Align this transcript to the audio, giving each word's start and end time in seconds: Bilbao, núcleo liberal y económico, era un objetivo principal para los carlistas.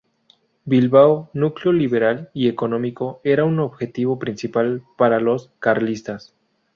Bilbao, 0.65 1.29
núcleo 1.31 1.71
liberal 1.71 2.31
y 2.33 2.47
económico, 2.47 3.21
era 3.23 3.45
un 3.45 3.59
objetivo 3.59 4.17
principal 4.17 4.81
para 4.97 5.19
los 5.19 5.51
carlistas. 5.59 6.33